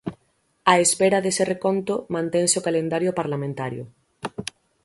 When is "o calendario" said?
2.59-3.11